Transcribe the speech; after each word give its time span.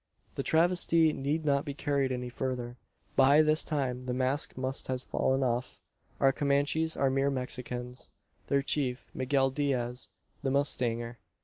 The 0.33 0.41
travesty 0.41 1.13
need 1.13 1.45
not 1.45 1.63
be 1.63 1.75
carried 1.75 2.11
any 2.11 2.29
further. 2.29 2.75
By 3.15 3.43
this 3.43 3.63
time 3.63 4.07
the 4.07 4.15
mask 4.15 4.57
must 4.57 4.87
have 4.87 5.03
fallen 5.03 5.43
off. 5.43 5.79
Our 6.19 6.31
Comanches 6.31 6.97
are 6.97 7.11
mere 7.11 7.29
Mexicans; 7.29 8.09
their 8.47 8.63
chief, 8.63 9.05
Miguel 9.13 9.51
Diaz, 9.51 10.09
the 10.41 10.49
mustanger. 10.49 11.17